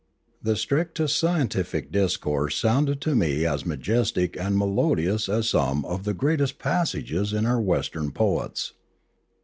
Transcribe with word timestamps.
The 0.41 0.55
strictest 0.55 1.15
scientific 1.19 1.91
discourse 1.91 2.57
sounded 2.57 2.99
to 3.01 3.13
me 3.13 3.45
as 3.45 3.67
majestic 3.67 4.35
and 4.35 4.57
melodious 4.57 5.29
as 5.29 5.51
some 5.51 5.85
of 5.85 6.05
the 6.05 6.15
greatest 6.15 6.57
passages 6.57 7.33
in 7.33 7.45
our 7.45 7.61
Western 7.61 8.11
poets. 8.11 8.73